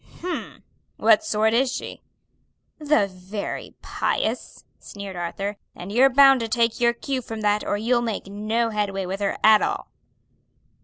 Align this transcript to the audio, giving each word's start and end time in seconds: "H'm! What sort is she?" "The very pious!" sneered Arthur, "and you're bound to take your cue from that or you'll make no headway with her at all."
"H'm! 0.17 0.63
What 0.97 1.23
sort 1.23 1.53
is 1.53 1.71
she?" 1.71 2.01
"The 2.79 3.05
very 3.05 3.75
pious!" 3.83 4.65
sneered 4.79 5.15
Arthur, 5.15 5.57
"and 5.75 5.91
you're 5.91 6.09
bound 6.09 6.39
to 6.39 6.47
take 6.47 6.81
your 6.81 6.93
cue 6.93 7.21
from 7.21 7.41
that 7.41 7.63
or 7.63 7.77
you'll 7.77 8.01
make 8.01 8.25
no 8.25 8.71
headway 8.71 9.05
with 9.05 9.19
her 9.19 9.37
at 9.43 9.61
all." 9.61 9.91